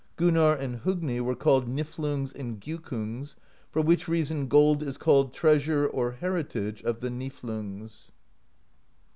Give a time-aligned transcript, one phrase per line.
[0.15, 3.35] Gunnarr and Hogni were called Niflungs and Gjukungs,
[3.69, 8.11] for which reason gold is called Treasure, or Heritage, of the Niflungs.